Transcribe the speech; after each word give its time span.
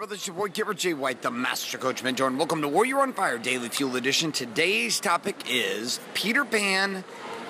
brother, 0.00 0.14
it's 0.14 0.26
your 0.26 0.34
boy 0.34 0.48
Garrett 0.48 0.78
J. 0.78 0.94
White, 0.94 1.20
the 1.20 1.30
Master 1.30 1.76
Coach 1.76 2.02
Mentor, 2.02 2.26
and 2.26 2.38
welcome 2.38 2.62
to 2.62 2.68
Warrior 2.68 3.00
on 3.00 3.12
Fire 3.12 3.36
Daily 3.36 3.68
Fuel 3.68 3.96
Edition. 3.96 4.32
Today's 4.32 4.98
topic 4.98 5.36
is 5.46 6.00
Peter 6.14 6.42
Pan 6.42 7.04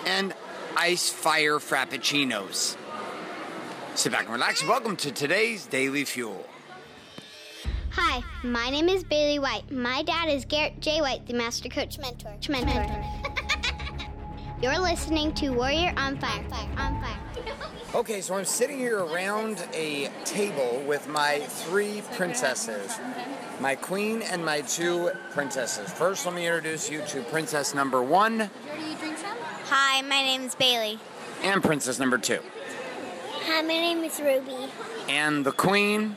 and 0.05 0.35
Ice 0.77 1.09
Fire 1.09 1.61
Frappuccinos. 1.61 2.77
Sit 3.95 4.11
back 4.11 4.25
and 4.25 4.33
relax. 4.33 4.67
Welcome 4.67 4.97
to 4.97 5.13
today's 5.13 5.67
Daily 5.67 6.05
Fuel. 6.05 6.45
Hi, 7.91 8.21
my 8.43 8.69
name 8.69 8.89
is 8.89 9.05
Bailey 9.05 9.39
White. 9.39 9.71
My 9.71 10.03
dad 10.03 10.29
is 10.29 10.45
Garrett 10.45 10.81
J. 10.81 11.01
White, 11.01 11.29
the 11.29 11.35
Master 11.35 11.69
Coach 11.69 12.01
Mentor. 12.01 12.35
Mentor. 12.49 13.05
You're 14.61 14.81
listening 14.81 15.33
to 15.35 15.51
Warrior 15.51 15.95
on 15.97 16.19
Fire. 16.19 16.45
On 16.77 17.01
Fire. 17.01 17.20
Okay, 17.93 18.21
so 18.21 18.35
I'm 18.37 18.45
sitting 18.45 18.79
here 18.79 19.01
around 19.01 19.67
a 19.75 20.09
table 20.25 20.81
with 20.87 21.09
my 21.09 21.41
three 21.41 22.03
princesses 22.13 22.97
my 23.59 23.75
queen 23.75 24.23
and 24.23 24.43
my 24.43 24.63
two 24.63 25.11
princesses. 25.33 25.93
First, 25.93 26.25
let 26.25 26.35
me 26.35 26.47
introduce 26.47 26.89
you 26.89 27.03
to 27.09 27.23
princess 27.25 27.75
number 27.75 28.01
one 28.03 28.49
Hi, 29.67 30.01
my 30.03 30.23
name 30.23 30.43
is 30.43 30.55
Bailey. 30.55 30.99
and 31.43 31.63
princess 31.63 31.99
number 31.99 32.17
two. 32.17 32.39
Hi, 33.47 33.61
my 33.63 33.69
name 33.69 34.05
is 34.05 34.19
Ruby. 34.21 34.71
And 35.09 35.45
the 35.45 35.53
queen, 35.53 36.17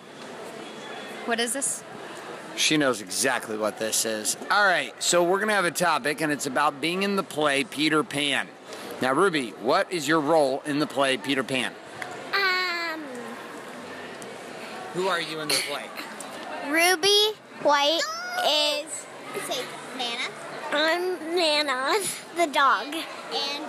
What 1.26 1.40
is 1.40 1.54
this? 1.54 1.84
she 2.56 2.78
knows 2.78 3.02
exactly 3.02 3.58
what 3.58 3.80
this 3.80 4.06
is. 4.06 4.38
All 4.52 4.64
right, 4.66 4.94
so 5.02 5.24
we're 5.24 5.38
going 5.40 5.48
to 5.50 5.56
have 5.56 5.66
a 5.66 5.72
topic, 5.72 6.22
and 6.22 6.32
it's 6.32 6.46
about 6.46 6.80
being 6.80 7.02
in 7.02 7.16
the 7.16 7.24
play 7.24 7.64
Peter 7.64 8.04
Pan. 8.04 8.48
Now, 9.04 9.12
Ruby, 9.12 9.50
what 9.62 9.92
is 9.92 10.08
your 10.08 10.22
role 10.22 10.64
in 10.66 10.80
the 10.80 10.88
play 10.88 11.18
Peter 11.18 11.44
Pan? 11.44 11.74
Um, 12.34 13.04
Who 14.94 15.10
are 15.10 15.20
you 15.20 15.42
in 15.42 15.50
the 15.50 15.62
play? 15.68 15.84
Ruby 16.70 17.34
White 17.64 18.00
is. 18.46 19.06
Say, 19.46 19.62
Nana. 19.98 20.30
I'm 20.72 21.20
Nana, 21.36 21.98
the 22.38 22.48
dog. 22.48 22.96
And 22.96 23.66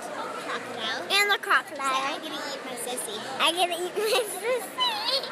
crocodile. 0.46 1.02
And 1.10 1.28
the 1.32 1.38
crocodile. 1.42 1.78
Say, 1.78 1.82
I 1.82 2.16
get 2.22 2.30
to 2.30 2.32
eat 2.54 2.64
my 2.64 2.76
sissy. 2.86 3.18
I 3.40 3.50
get 3.50 3.66
to 3.66 3.74
eat 3.84 3.92
my 3.96 4.22
sissy. 4.38 5.24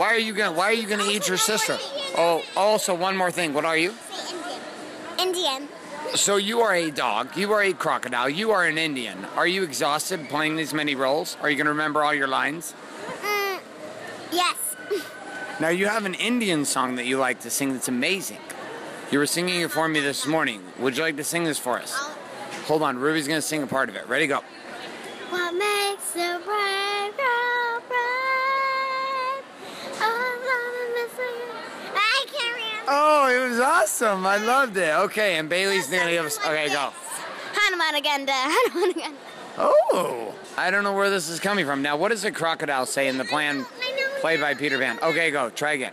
Why 0.00 0.06
are 0.06 0.18
you 0.18 0.34
gonna 0.34 0.56
Why 0.56 0.64
are 0.64 0.72
you 0.72 0.88
gonna 0.88 1.08
eat 1.08 1.28
your 1.28 1.38
sister? 1.38 1.78
Oh, 2.16 2.42
also 2.56 2.92
one 2.96 3.16
more 3.16 3.30
thing. 3.30 3.54
What 3.54 3.64
are 3.64 3.76
you? 3.76 3.94
Indian. 5.30 5.68
So 6.14 6.36
you 6.36 6.60
are 6.60 6.74
a 6.74 6.90
dog. 6.90 7.36
You 7.36 7.52
are 7.52 7.62
a 7.62 7.72
crocodile. 7.72 8.28
You 8.28 8.50
are 8.50 8.64
an 8.64 8.78
Indian. 8.78 9.24
Are 9.36 9.46
you 9.46 9.62
exhausted 9.62 10.28
playing 10.28 10.56
these 10.56 10.74
many 10.74 10.96
roles? 10.96 11.36
Are 11.40 11.48
you 11.48 11.56
gonna 11.56 11.70
remember 11.70 12.02
all 12.02 12.12
your 12.12 12.26
lines? 12.26 12.74
Mm, 13.22 13.60
yes. 14.32 14.76
Now 15.60 15.68
you 15.68 15.86
have 15.86 16.06
an 16.06 16.14
Indian 16.14 16.64
song 16.64 16.96
that 16.96 17.06
you 17.06 17.16
like 17.16 17.40
to 17.40 17.50
sing. 17.50 17.72
That's 17.72 17.86
amazing. 17.86 18.38
You 19.12 19.20
were 19.20 19.26
singing 19.26 19.60
it 19.60 19.70
for 19.70 19.86
me 19.86 20.00
this 20.00 20.26
morning. 20.26 20.64
Would 20.80 20.96
you 20.96 21.04
like 21.04 21.16
to 21.16 21.24
sing 21.24 21.44
this 21.44 21.58
for 21.58 21.78
us? 21.78 21.92
Hold 22.66 22.82
on. 22.82 22.98
Ruby's 22.98 23.28
gonna 23.28 23.40
sing 23.40 23.62
a 23.62 23.68
part 23.68 23.88
of 23.88 23.94
it. 23.94 24.08
Ready? 24.08 24.26
Go. 24.26 24.40
What 25.30 25.54
makes 25.54 26.16
a 26.16 26.40
brave 26.44 27.16
Oh, 32.92 33.28
it 33.28 33.48
was 33.50 33.60
awesome. 33.60 34.26
I 34.26 34.38
loved 34.38 34.76
it. 34.76 34.92
Okay, 35.06 35.36
and 35.36 35.48
Bailey's 35.48 35.86
gonna 35.88 36.10
give 36.10 36.24
us. 36.24 36.38
Okay, 36.38 36.68
go. 36.68 36.90
Hanumanaganda, 37.54 38.28
Hanumanaganda. 38.32 39.14
Oh, 39.58 40.34
I 40.56 40.70
don't 40.72 40.82
know 40.82 40.94
where 40.94 41.08
this 41.10 41.28
is 41.28 41.38
coming 41.38 41.66
from. 41.66 41.82
Now, 41.82 41.96
what 41.96 42.08
does 42.08 42.24
a 42.24 42.32
crocodile 42.32 42.86
say 42.86 43.06
in 43.08 43.16
the 43.18 43.24
plan 43.24 43.64
played 44.20 44.40
by 44.40 44.54
Peter 44.54 44.78
Pan? 44.78 44.98
Okay, 45.02 45.30
go. 45.30 45.50
Try 45.50 45.72
again. 45.72 45.92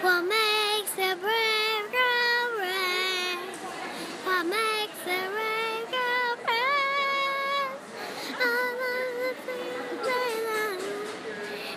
What 0.00 0.22
makes 0.22 0.92
a 0.94 1.14
brave 1.16 1.90
girl 1.92 2.56
brave? 2.56 3.38
What 4.24 4.46
makes 4.46 5.02
a 5.04 5.28
brave 5.28 5.90
girl 5.90 6.36
brave? 6.44 7.76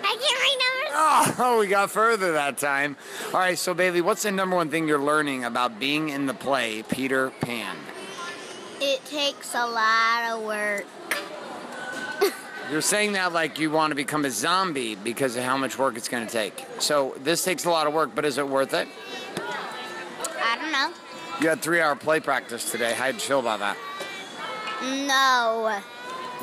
I 0.04 0.18
can't 0.22 0.40
remember. 0.42 1.44
Oh, 1.44 1.58
we 1.60 1.68
got 1.68 1.92
further 1.92 2.34
that 2.34 2.58
time. 2.58 2.96
All 3.36 3.42
right, 3.42 3.58
so 3.58 3.74
Bailey, 3.74 4.00
what's 4.00 4.24
the 4.24 4.32
number 4.32 4.56
one 4.56 4.70
thing 4.70 4.88
you're 4.88 4.98
learning 4.98 5.44
about 5.44 5.78
being 5.78 6.08
in 6.08 6.26
the 6.26 6.34
play 6.34 6.84
Peter 6.84 7.32
Pan? 7.42 7.76
It 8.80 9.04
takes 9.04 9.54
a 9.54 9.68
lot 9.68 10.32
of 10.32 10.44
work. 10.44 10.86
You're 12.72 12.80
saying 12.80 13.12
that 13.12 13.34
like 13.34 13.60
you 13.60 13.72
want 13.72 13.92
to 13.92 13.96
become 13.96 14.24
a 14.24 14.32
zombie 14.32 14.96
because 14.96 15.36
of 15.36 15.44
how 15.44 15.58
much 15.58 15.78
work 15.78 15.98
it's 15.98 16.08
going 16.08 16.26
to 16.26 16.32
take. 16.32 16.66
So 16.80 17.14
this 17.24 17.44
takes 17.44 17.66
a 17.66 17.70
lot 17.70 17.88
of 17.88 17.94
work, 17.94 18.12
but 18.16 18.24
is 18.24 18.38
it 18.38 18.48
worth 18.48 18.74
it? 18.74 18.88
I 20.42 20.58
don't 20.58 20.72
know. 20.72 20.94
You 21.42 21.50
had 21.50 21.62
three 21.62 21.82
hour 21.82 21.98
play 21.98 22.22
practice 22.22 22.72
today. 22.72 22.94
How'd 22.94 23.16
you 23.16 23.20
feel 23.20 23.42
about 23.42 23.60
that? 23.60 23.78
No. 24.82 25.82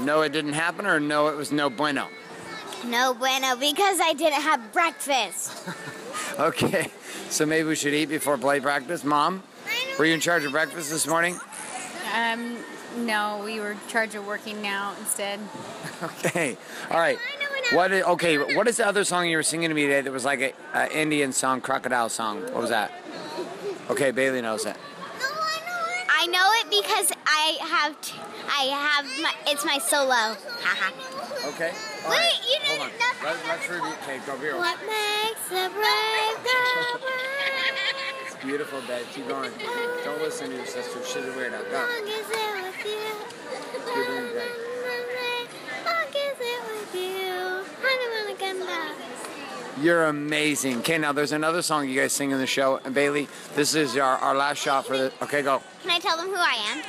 No, 0.04 0.20
it 0.20 0.32
didn't 0.32 0.52
happen, 0.52 0.84
or 0.84 1.00
no, 1.00 1.28
it 1.28 1.36
was 1.38 1.52
no 1.52 1.70
bueno? 1.70 2.08
No 2.86 3.14
bueno, 3.14 3.56
because 3.56 4.00
I 4.00 4.12
didn't 4.12 4.42
have 4.42 4.72
breakfast. 4.72 5.52
Okay, 6.38 6.90
so 7.28 7.44
maybe 7.44 7.68
we 7.68 7.74
should 7.76 7.92
eat 7.92 8.06
before 8.06 8.38
play 8.38 8.58
practice. 8.58 9.04
Mom, 9.04 9.42
were 9.98 10.06
you 10.06 10.14
in 10.14 10.20
charge 10.20 10.44
of 10.44 10.52
breakfast 10.52 10.88
this 10.90 11.06
morning? 11.06 11.38
Um, 12.14 12.56
no, 12.96 13.42
we 13.44 13.60
were 13.60 13.72
in 13.72 13.78
charge 13.88 14.14
of 14.14 14.26
working 14.26 14.62
now 14.62 14.94
instead. 14.98 15.38
Okay, 16.02 16.56
all 16.90 16.98
right. 16.98 17.18
What? 17.72 17.92
i- 17.92 18.00
okay, 18.02 18.38
what 18.56 18.66
is 18.66 18.78
the 18.78 18.86
other 18.86 19.04
song 19.04 19.28
you 19.28 19.36
were 19.36 19.42
singing 19.42 19.68
to 19.68 19.74
me 19.74 19.82
today 19.82 20.00
that 20.00 20.12
was 20.12 20.24
like 20.24 20.40
a, 20.40 20.52
a 20.74 20.90
Indian 20.98 21.32
song, 21.32 21.60
crocodile 21.60 22.08
song? 22.08 22.40
What 22.44 22.54
was 22.62 22.70
that? 22.70 22.90
Okay, 23.90 24.10
Bailey 24.10 24.40
knows 24.40 24.64
it. 24.64 24.76
I 26.08 26.26
know 26.26 26.48
it 26.60 26.70
because 26.70 27.12
I 27.26 27.58
have 27.60 28.00
t- 28.00 28.18
I 28.48 28.64
have 28.64 29.04
my 29.22 29.34
it's 29.46 29.64
my 29.66 29.78
solo. 29.78 30.34
Okay. 31.44 31.72
all 32.04 32.10
Wait, 32.10 32.18
right, 32.18 32.40
you 32.48 32.58
Hold 32.66 32.80
on. 32.80 32.86
didn't- 32.88 32.98
that's- 32.98 33.24
Let, 33.24 33.36
let's 33.48 33.68
review. 33.68 33.92
Okay, 34.02 34.18
go 34.26 34.36
here. 34.38 34.56
what 34.56 34.78
makes 34.86 35.50
a 35.50 35.68
brave 35.70 36.38
girl 36.44 36.98
brave? 37.00 38.26
It's 38.26 38.36
beautiful, 38.44 38.80
babe. 38.82 39.06
Keep 39.14 39.28
going. 39.28 39.52
Don't 40.04 40.20
listen 40.22 40.50
to 40.50 40.56
your 40.56 40.66
sister. 40.66 41.00
She's 41.04 41.16
a 41.16 41.32
weirdo. 41.32 41.62
Go. 41.70 41.76
Long 41.78 42.08
as 42.08 42.30
it 42.30 42.54
with 42.62 42.84
you. 42.86 43.14
You're 43.94 44.06
doing 44.06 44.32
great. 44.32 44.56
Long 45.84 46.10
as 46.10 46.40
it 46.40 46.60
with 46.68 46.94
you. 46.94 47.12
You're 49.82 50.04
amazing. 50.04 50.78
Okay, 50.78 50.98
now 50.98 51.12
there's 51.12 51.32
another 51.32 51.60
song 51.62 51.88
you 51.88 51.98
guys 52.00 52.12
sing 52.12 52.30
in 52.30 52.38
the 52.38 52.46
show. 52.46 52.78
And 52.84 52.94
Bailey, 52.94 53.26
this 53.56 53.74
is 53.74 53.96
our, 53.96 54.16
our 54.18 54.34
last 54.34 54.58
shot 54.58 54.86
for 54.86 54.96
the. 54.96 55.12
Okay, 55.22 55.42
go. 55.42 55.60
Can 55.82 55.90
I 55.90 55.98
tell 55.98 56.16
them 56.16 56.28
who 56.28 56.36
I 56.36 56.56
am? 56.72 56.82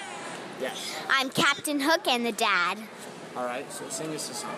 Yes. 0.61 0.95
I'm 1.09 1.29
Captain 1.29 1.79
Hook 1.79 2.07
and 2.07 2.23
the 2.25 2.31
dad. 2.33 2.77
All 3.35 3.45
right, 3.45 3.71
so 3.71 3.87
sing 3.89 4.13
us 4.13 4.29
a 4.29 4.33
song. 4.33 4.55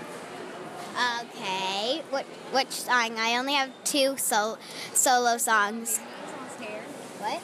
Okay. 1.22 2.02
What 2.10 2.26
which 2.52 2.72
song? 2.72 3.18
I 3.18 3.38
only 3.38 3.54
have 3.54 3.70
two 3.84 4.18
sol- 4.18 4.58
solo 4.94 5.38
songs. 5.38 6.00
What? 7.20 7.42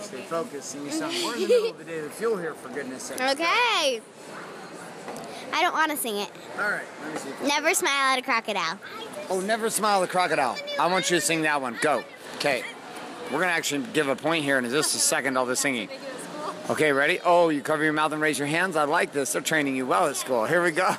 Stay 0.00 0.22
focused, 0.22 0.70
sing 0.70 0.88
us 0.88 0.98
something. 0.98 1.24
We're 1.24 1.34
in 1.34 1.42
the 1.42 1.48
middle 1.48 1.70
of 1.70 1.78
the 1.78 1.84
day 1.84 1.98
of 1.98 2.12
fuel 2.12 2.36
here, 2.36 2.54
for 2.54 2.68
goodness 2.68 3.04
sake. 3.04 3.20
Okay. 3.20 4.00
I 5.52 5.62
don't 5.62 5.72
want 5.72 5.90
to 5.90 5.96
sing 5.96 6.16
it. 6.16 6.30
All 6.58 6.70
right, 6.70 6.82
let 7.02 7.14
me 7.14 7.20
see. 7.20 7.46
Never 7.46 7.74
smile 7.74 8.12
at 8.12 8.18
a 8.18 8.22
crocodile. 8.22 8.78
Oh, 9.30 9.40
never 9.40 9.70
smile 9.70 10.02
at 10.02 10.08
a 10.08 10.12
crocodile. 10.12 10.56
I 10.78 10.86
want 10.86 11.10
you 11.10 11.16
to 11.16 11.20
sing 11.20 11.42
that 11.42 11.60
one. 11.60 11.78
Go. 11.80 12.04
Okay. 12.36 12.64
We're 13.32 13.40
gonna 13.40 13.52
actually 13.52 13.86
give 13.92 14.08
a 14.08 14.16
point 14.16 14.44
here 14.44 14.58
in 14.58 14.68
just 14.68 14.94
a 14.94 14.98
second. 14.98 15.36
All 15.36 15.46
the 15.46 15.56
singing. 15.56 15.88
Okay, 16.70 16.92
ready? 16.92 17.20
Oh, 17.22 17.50
you 17.50 17.60
cover 17.60 17.84
your 17.84 17.92
mouth 17.92 18.12
and 18.12 18.22
raise 18.22 18.38
your 18.38 18.48
hands. 18.48 18.74
I 18.74 18.84
like 18.84 19.12
this. 19.12 19.34
They're 19.34 19.42
training 19.42 19.76
you 19.76 19.84
well 19.84 20.06
at 20.06 20.16
school. 20.16 20.46
Here 20.46 20.62
we 20.62 20.70
go. 20.70 20.88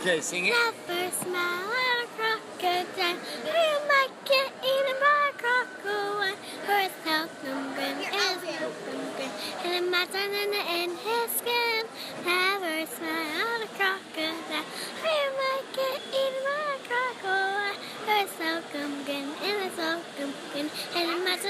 okay, 0.00 0.20
sing 0.20 0.46
it. 0.46 0.54
Never 0.54 1.10
smile 1.10 1.34
at 1.34 2.04
a 2.04 2.08
crocodile. 2.14 3.18
You 3.50 3.74
might 3.90 4.14
get 4.24 4.52
eaten 4.62 4.94
by 4.94 5.18
a 5.26 5.34
crocodile. 5.34 6.36
Her 6.70 6.88
seldom 7.02 7.74
grin 7.74 7.98
is 7.98 8.38
seldom 8.46 9.02
grin. 9.16 9.30
And 9.64 9.84
it 9.84 9.90
might 9.90 10.12
turn 10.12 10.30
in 10.38 10.90
his 10.94 11.30
skin. 11.32 11.82
Never 12.24 12.86
smile 12.86 13.42
at 13.42 13.64
a 13.64 13.70
crocodile. 13.74 14.66
You 15.02 15.26
might 15.34 15.66
get 15.74 15.98
eaten 16.14 16.38
by 16.46 16.62
a 16.70 16.86
crocodile. 16.86 17.74
Her 18.06 18.24
seldom 18.38 19.02
grin 19.02 19.34
and 19.42 19.66
a 19.66 19.74
seldom 19.74 20.30
grin. 20.52 20.70
And 20.94 21.10
it 21.10 21.24
might 21.24 21.42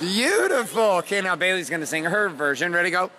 Beautiful. 0.00 0.98
Okay, 0.98 1.20
now 1.22 1.36
Bailey's 1.36 1.70
gonna 1.70 1.86
sing 1.86 2.04
her 2.04 2.28
version. 2.28 2.72
Ready? 2.72 2.90
Go. 2.90 3.10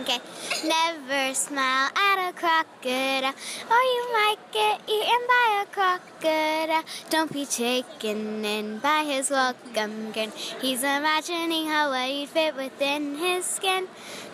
Okay. 0.00 0.18
Never 0.64 1.34
smile 1.34 1.90
at 1.94 2.28
a 2.28 2.32
crocodile, 2.32 3.34
or 3.70 3.82
you 3.94 4.08
might 4.12 4.36
get 4.50 4.80
eaten 4.88 5.22
by 5.28 5.62
a 5.62 5.66
crocodile. 5.66 6.82
Don't 7.10 7.32
be 7.32 7.46
taken 7.46 8.44
in 8.44 8.78
by 8.78 9.04
his 9.04 9.30
welcome 9.30 10.10
grin. 10.12 10.32
He's 10.60 10.82
imagining 10.82 11.66
how 11.66 11.90
well 11.90 12.10
you'd 12.10 12.30
fit 12.30 12.56
within 12.56 13.16
his 13.16 13.44
skin. 13.44 13.86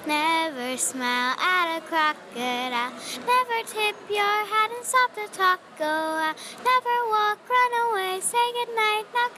Never 0.07 0.79
smile 0.79 1.37
at 1.39 1.77
a 1.77 1.81
crocodile. 1.83 2.93
Never 3.27 3.67
tip 3.67 3.97
your 4.09 4.45
hat 4.53 4.71
and 4.75 4.85
stop 4.85 5.15
to 5.17 5.29
talk. 5.37 5.61
Go 5.79 5.85
out. 5.85 6.37
Never 6.65 7.11
walk, 7.11 7.39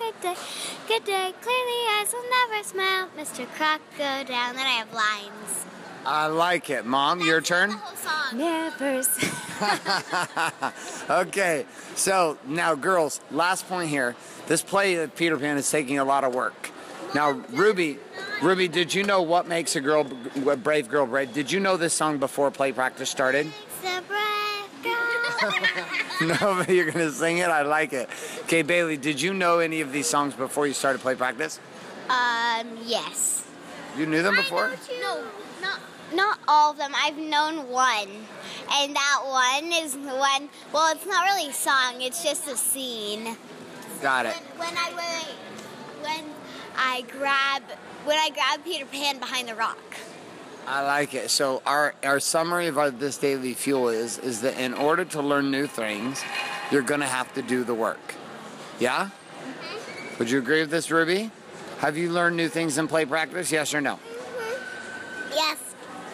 good 0.02 0.20
day. 0.20 0.34
Good 0.88 1.04
day. 1.04 1.34
Clearly, 1.40 1.78
the 1.84 1.92
eyes. 2.00 2.12
Will 2.12 2.24
never 2.48 2.64
smile, 2.64 3.08
Mr. 3.16 3.46
Croc, 3.54 3.80
go 3.96 4.24
down. 4.24 4.56
then 4.56 4.66
I 4.66 4.82
have 4.82 4.92
lines. 4.92 5.66
I 6.04 6.26
like 6.26 6.68
it. 6.70 6.84
Mom, 6.84 7.20
your 7.20 7.40
turn. 7.40 7.70
The 7.70 7.76
whole 7.76 7.96
song. 7.96 8.38
Never. 8.38 9.02
okay, 11.28 11.66
so 11.94 12.36
now, 12.46 12.74
girls, 12.74 13.20
last 13.30 13.68
point 13.68 13.88
here. 13.88 14.16
This 14.48 14.62
play 14.62 14.96
of 14.96 15.14
Peter 15.14 15.38
Pan 15.38 15.56
is 15.56 15.70
taking 15.70 16.00
a 16.00 16.04
lot 16.04 16.24
of 16.24 16.34
work. 16.34 16.70
Now, 17.14 17.30
Ruby, 17.50 17.98
Ruby, 18.42 18.66
did 18.66 18.92
you 18.92 19.04
know 19.04 19.22
what 19.22 19.46
makes 19.46 19.76
a 19.76 19.80
girl, 19.80 20.06
a 20.48 20.56
brave 20.56 20.88
girl 20.88 21.06
brave? 21.06 21.32
Did 21.32 21.52
you 21.52 21.60
know 21.60 21.76
this 21.76 21.94
song 21.94 22.18
before 22.18 22.50
play 22.50 22.72
practice 22.72 23.08
started? 23.08 23.52
The 25.42 25.50
brave 26.20 26.38
girl. 26.40 26.48
no, 26.50 26.56
but 26.58 26.68
you're 26.68 26.90
gonna 26.90 27.10
sing 27.10 27.38
it. 27.38 27.48
I 27.48 27.62
like 27.62 27.92
it. 27.92 28.08
Okay, 28.42 28.62
Bailey, 28.62 28.96
did 28.96 29.20
you 29.20 29.34
know 29.34 29.58
any 29.58 29.80
of 29.80 29.92
these 29.92 30.06
songs 30.08 30.34
before 30.34 30.66
you 30.66 30.72
started 30.74 31.00
play 31.00 31.14
practice? 31.14 31.58
um, 32.08 32.66
yes. 32.84 33.44
You 33.96 34.06
knew 34.06 34.22
them 34.22 34.36
before? 34.36 34.70
No, 35.00 35.24
not 35.60 35.80
not 36.14 36.38
all 36.48 36.70
of 36.72 36.78
them. 36.78 36.92
I've 36.94 37.16
known 37.16 37.68
one, 37.68 38.08
and 38.72 38.94
that 38.96 39.20
one 39.24 39.72
is 39.72 39.92
the 39.92 40.14
one. 40.14 40.48
Well, 40.72 40.94
it's 40.94 41.06
not 41.06 41.24
really 41.24 41.48
a 41.50 41.52
song. 41.52 42.00
It's 42.00 42.22
just 42.22 42.48
a 42.48 42.56
scene. 42.56 43.36
Got 44.00 44.26
it. 44.26 44.34
When, 44.56 44.68
when 44.68 44.76
I 44.78 44.90
when, 46.02 46.24
when 46.24 46.34
I 46.76 47.02
grab 47.02 47.62
when 48.04 48.18
I 48.18 48.30
grab 48.30 48.64
Peter 48.64 48.86
Pan 48.86 49.18
behind 49.18 49.48
the 49.48 49.54
rock. 49.54 49.78
I 50.66 50.82
like 50.82 51.14
it. 51.14 51.30
So 51.30 51.62
our 51.66 51.94
our 52.04 52.20
summary 52.20 52.66
of 52.68 52.78
our, 52.78 52.90
this 52.90 53.18
daily 53.18 53.54
fuel 53.54 53.88
is 53.88 54.18
is 54.18 54.40
that 54.42 54.58
in 54.58 54.74
order 54.74 55.04
to 55.06 55.22
learn 55.22 55.50
new 55.50 55.66
things, 55.66 56.22
you're 56.70 56.82
gonna 56.82 57.06
have 57.06 57.32
to 57.34 57.42
do 57.42 57.64
the 57.64 57.74
work. 57.74 58.14
Yeah. 58.78 59.06
Mm-hmm. 59.06 60.18
Would 60.18 60.30
you 60.30 60.38
agree 60.38 60.60
with 60.60 60.70
this, 60.70 60.90
Ruby? 60.90 61.30
Have 61.78 61.96
you 61.96 62.10
learned 62.10 62.36
new 62.36 62.48
things 62.48 62.78
in 62.78 62.86
play 62.86 63.04
practice? 63.04 63.50
Yes 63.50 63.74
or 63.74 63.80
no? 63.80 63.94
Mm-hmm. 63.96 65.32
Yes. 65.34 65.58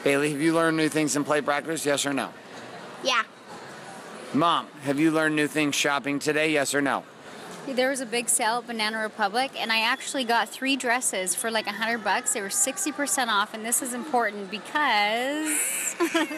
Bailey, 0.02 0.32
have 0.32 0.40
you 0.40 0.54
learned 0.54 0.76
new 0.76 0.88
things 0.88 1.14
in 1.14 1.24
play 1.24 1.40
practice? 1.40 1.84
Yes 1.84 2.06
or 2.06 2.12
no? 2.12 2.32
Yeah. 3.04 3.22
Mom, 4.34 4.66
have 4.82 4.98
you 4.98 5.10
learned 5.10 5.36
new 5.36 5.46
things 5.46 5.74
shopping 5.74 6.18
today? 6.18 6.52
Yes 6.52 6.74
or 6.74 6.82
no? 6.82 7.04
There 7.74 7.90
was 7.90 8.00
a 8.00 8.06
big 8.06 8.28
sale 8.30 8.58
at 8.58 8.66
Banana 8.66 8.98
Republic, 8.98 9.50
and 9.58 9.70
I 9.70 9.80
actually 9.82 10.24
got 10.24 10.48
three 10.48 10.76
dresses 10.76 11.34
for 11.34 11.50
like 11.50 11.66
a 11.66 11.72
hundred 11.72 12.02
bucks. 12.02 12.32
They 12.32 12.40
were 12.40 12.50
sixty 12.50 12.92
percent 12.92 13.30
off, 13.30 13.52
and 13.52 13.64
this 13.64 13.82
is 13.82 13.92
important 13.92 14.50
because 14.50 15.48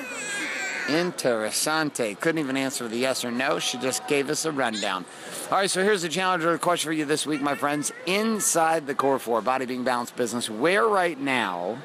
Interessante. 0.89 2.19
Couldn't 2.19 2.41
even 2.41 2.57
answer 2.57 2.89
the 2.89 2.97
yes 2.97 3.25
or 3.25 3.31
no. 3.31 3.61
She 3.61 3.79
just 3.79 4.07
gave 4.09 4.29
us 4.29 4.45
a 4.45 4.51
rundown. 4.51 5.05
All 5.51 5.59
right, 5.59 5.71
so 5.71 5.85
here's 5.85 6.03
the 6.03 6.09
challenge 6.09 6.45
or 6.45 6.53
the 6.53 6.59
question 6.59 6.89
for 6.89 6.93
you 6.93 7.05
this 7.05 7.25
week, 7.25 7.41
my 7.41 7.55
friends. 7.55 7.93
Inside 8.07 8.89
the 8.89 8.95
Core 8.95 9.21
4 9.21 9.41
Body 9.41 9.67
Being 9.67 9.85
Balanced 9.85 10.17
business, 10.17 10.51
where 10.51 10.87
right 10.87 11.19
now 11.19 11.79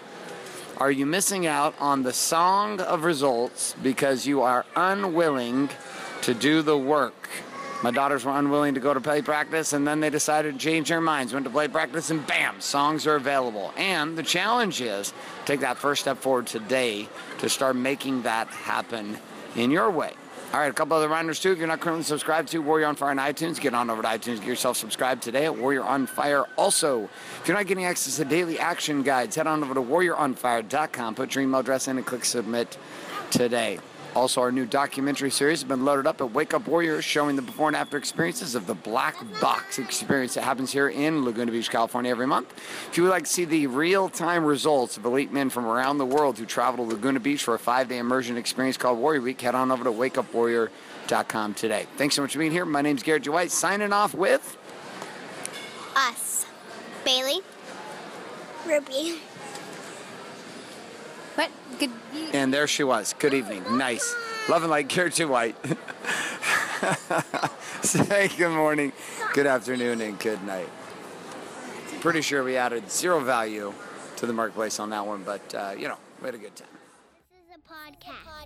are 0.78 0.92
you 0.92 1.06
missing 1.06 1.46
out 1.46 1.76
on 1.80 2.02
the 2.02 2.14
song 2.14 2.82
of 2.82 3.04
results 3.04 3.76
because 3.84 4.26
you 4.26 4.42
are 4.42 4.66
unwilling 4.76 5.70
to 6.24 6.34
do 6.34 6.64
the 6.64 6.78
work? 6.78 7.30
My 7.84 7.92
daughters 7.92 8.26
were 8.26 8.32
unwilling 8.32 8.74
to 8.76 8.80
go 8.80 8.94
to 8.94 9.02
play 9.02 9.22
practice, 9.22 9.74
and 9.74 9.88
then 9.88 10.00
they 10.00 10.10
decided 10.10 10.54
to 10.54 10.60
change 10.60 10.90
their 10.90 11.02
minds, 11.02 11.34
went 11.34 11.46
to 11.46 11.52
play 11.52 11.68
practice, 11.68 12.10
and 12.10 12.26
bam, 12.26 12.60
songs 12.62 13.06
are 13.06 13.16
available. 13.16 13.74
And 13.78 14.18
the 14.18 14.24
challenge 14.24 14.82
is 14.82 15.14
take 15.46 15.60
that 15.60 15.78
first 15.78 16.02
step 16.02 16.18
forward 16.18 16.48
today 16.48 17.08
to 17.40 17.50
start 17.50 17.76
making 17.76 18.24
that 18.24 18.48
happen 18.48 19.18
in 19.56 19.72
your 19.72 19.92
way. 19.92 20.14
All 20.54 20.62
right, 20.62 20.70
a 20.70 20.74
couple 20.74 20.96
other 20.96 21.08
reminders 21.08 21.42
too. 21.42 21.52
If 21.52 21.58
you're 21.58 21.68
not 21.68 21.82
currently 21.82 22.06
subscribed 22.06 22.50
to 22.50 22.60
Warrior 22.60 22.88
on 22.88 22.96
Fire 22.96 23.10
on 23.10 23.18
iTunes, 23.18 23.60
get 23.60 23.74
on 23.74 23.90
over 23.90 24.02
to 24.02 24.08
iTunes, 24.08 24.38
get 24.38 24.46
yourself 24.46 24.78
subscribed 24.78 25.22
today 25.22 25.46
at 25.46 25.58
Warrior 25.58 25.84
on 25.84 26.08
Fire. 26.08 26.46
Also, 26.58 27.10
if 27.42 27.48
you're 27.48 27.58
not 27.58 27.68
getting 27.68 27.84
access 27.86 28.16
to 28.18 28.26
daily 28.26 28.58
action 28.58 29.04
guides, 29.04 29.36
head 29.36 29.48
on 29.48 29.64
over 29.64 29.74
to 29.74 29.82
warrioronfire.com, 29.82 31.16
put 31.16 31.36
your 31.36 31.44
email 31.44 31.60
address 31.60 31.90
in, 31.90 31.98
and 31.98 32.06
click 32.06 32.24
submit 32.24 32.78
today. 33.32 33.80
Also, 34.16 34.40
our 34.40 34.52
new 34.52 34.66
documentary 34.66 35.30
series 35.30 35.60
has 35.60 35.68
been 35.68 35.84
loaded 35.84 36.08
up 36.08 36.22
at 36.22 36.32
Wake 36.32 36.54
Up 36.54 36.66
Warriors, 36.70 37.04
showing 37.04 37.36
the 37.36 37.42
before 37.42 37.68
and 37.68 37.76
after 37.76 37.98
experiences 37.98 38.56
of 38.56 38.66
the 38.66 38.74
Black 38.74 39.18
Box 39.42 39.78
experience 39.78 40.36
that 40.36 40.44
happens 40.44 40.72
here 40.72 40.88
in 40.88 41.26
Laguna 41.26 41.52
Beach, 41.52 41.70
California 41.70 42.12
every 42.12 42.26
month. 42.26 42.54
If 42.90 42.96
you 42.96 43.04
would 43.04 43.10
like 43.10 43.26
to 43.26 43.30
see 43.30 43.44
the 43.44 43.68
real 43.68 44.08
time 44.08 44.46
results 44.46 44.96
of 44.96 45.04
elite 45.04 45.34
men 45.34 45.50
from 45.50 45.66
around 45.66 45.98
the 45.98 46.06
world 46.06 46.38
who 46.38 46.46
travel 46.46 46.86
to 46.86 46.96
Laguna 46.96 47.20
Beach 47.20 47.44
for 47.44 47.56
a 47.56 47.60
five 47.60 47.90
day 47.90 47.98
immersion 47.98 48.38
experience 48.38 48.78
called 48.78 49.00
Warrior 49.00 49.20
Week, 49.20 49.42
head 49.42 49.54
on 49.54 49.70
over 49.70 49.84
to 49.84 49.92
wakeupwarrior.com 49.92 51.54
today. 51.56 51.86
Thanks 51.98 52.16
so 52.16 52.22
much 52.22 52.32
for 52.32 52.40
being 52.40 52.54
here. 52.54 52.64
My 52.64 52.82
name's 52.82 53.04
Garrett 53.04 53.24
J. 53.24 53.32
White, 53.32 53.52
signing 53.52 53.92
off 53.92 54.14
with. 54.14 54.58
Us. 55.94 56.46
Bailey. 57.04 57.42
Ruby. 58.66 59.20
What? 61.36 61.52
Good. 61.80 61.92
And 62.34 62.54
there 62.54 62.68
she 62.68 62.84
was. 62.84 63.14
Good 63.20 63.34
evening. 63.34 63.78
Nice. 63.78 64.16
Loving 64.50 64.70
like 64.70 64.88
Garrett 64.88 65.14
J. 65.16 65.26
White. 65.26 65.56
Say 67.82 68.30
good 68.38 68.52
morning, 68.52 68.92
good 69.34 69.48
afternoon, 69.48 70.02
and 70.02 70.20
good 70.20 70.44
night. 70.44 70.70
Pretty 72.02 72.22
sure 72.22 72.44
we 72.44 72.58
added 72.58 72.90
zero 72.92 73.20
value 73.20 73.74
to 74.18 74.26
the 74.26 74.34
marketplace 74.34 74.80
on 74.80 74.90
that 74.92 75.06
one, 75.06 75.24
but 75.24 75.56
uh, 75.56 75.74
you 75.78 75.88
know, 75.88 75.98
we 76.22 76.26
had 76.26 76.36
a 76.36 76.38
good 76.38 76.56
time. 76.56 76.68
This 77.32 77.40
is 77.42 77.56
a 77.56 77.74
podcast. 77.74 78.46